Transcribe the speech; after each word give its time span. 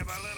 Afraid 0.00 0.18
of 0.18 0.24
little 0.24 0.35